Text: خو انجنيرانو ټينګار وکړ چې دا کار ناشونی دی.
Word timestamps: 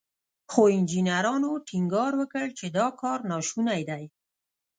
خو 0.51 0.61
انجنيرانو 0.77 1.51
ټينګار 1.67 2.11
وکړ 2.17 2.45
چې 2.57 2.65
دا 2.77 2.87
کار 3.01 3.19
ناشونی 3.31 3.81
دی. 3.89 4.03